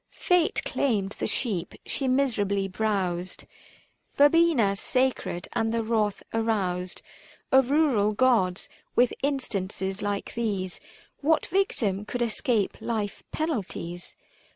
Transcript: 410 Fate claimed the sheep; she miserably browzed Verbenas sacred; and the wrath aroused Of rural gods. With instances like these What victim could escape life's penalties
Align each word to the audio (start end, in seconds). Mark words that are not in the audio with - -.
410 0.09 0.53
Fate 0.63 0.63
claimed 0.63 1.11
the 1.19 1.27
sheep; 1.27 1.75
she 1.85 2.07
miserably 2.07 2.67
browzed 2.67 3.45
Verbenas 4.17 4.79
sacred; 4.79 5.47
and 5.53 5.71
the 5.71 5.83
wrath 5.83 6.23
aroused 6.33 7.03
Of 7.51 7.69
rural 7.69 8.11
gods. 8.13 8.67
With 8.95 9.13
instances 9.21 10.01
like 10.01 10.33
these 10.33 10.79
What 11.19 11.45
victim 11.45 12.05
could 12.05 12.23
escape 12.23 12.77
life's 12.81 13.21
penalties 13.31 14.15